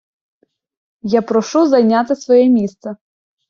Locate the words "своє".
2.15-2.49